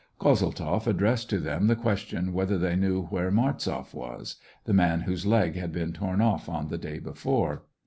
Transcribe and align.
Kozeltzoff 0.19 0.87
addressed 0.87 1.29
to 1.29 1.37
them 1.37 1.67
the 1.67 1.75
question 1.75 2.33
whether 2.33 2.57
they 2.57 2.75
knew 2.75 3.03
where 3.05 3.29
Martzoff 3.29 3.93
was— 3.93 4.37
the 4.65 4.73
man 4.73 5.01
whose 5.01 5.27
leg 5.27 5.53
had 5.55 5.71
been 5.71 5.93
torn 5.93 6.21
off 6.21 6.49
on 6.49 6.69
the 6.69 6.79
day 6.79 6.97
before. 6.97 7.65